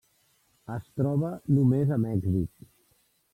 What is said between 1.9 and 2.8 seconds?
a Mèxic.